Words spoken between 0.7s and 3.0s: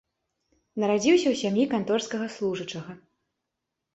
Нарадзіўся ў сям'і канторскага служачага.